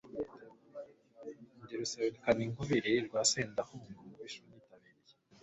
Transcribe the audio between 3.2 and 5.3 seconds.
Sendahunga, Umubisha unyitabiriye